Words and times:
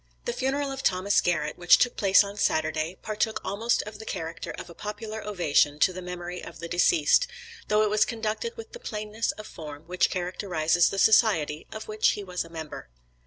The 0.25 0.33
funeral 0.33 0.71
of 0.71 0.81
Thomas 0.81 1.21
Garrett, 1.21 1.59
which 1.59 1.77
took 1.77 1.95
place 1.95 2.23
on 2.23 2.35
Saturday, 2.35 2.97
partook 3.03 3.39
almost 3.43 3.83
of 3.83 3.99
the 3.99 4.03
character 4.05 4.49
of 4.57 4.67
a 4.67 4.73
popular 4.73 5.21
ovation 5.23 5.77
to 5.77 5.93
the 5.93 6.01
memory 6.01 6.43
of 6.43 6.57
the 6.57 6.67
deceased, 6.67 7.27
though 7.67 7.83
it 7.83 7.89
was 7.91 8.03
conducted 8.03 8.57
with 8.57 8.71
the 8.71 8.79
plainness 8.79 9.31
of 9.33 9.45
form 9.45 9.83
which 9.83 10.09
characterizes 10.09 10.89
the 10.89 10.97
society 10.97 11.67
of 11.71 11.87
which 11.87 12.13
he 12.13 12.23
was 12.23 12.43
a 12.43 12.49
member. 12.49 12.89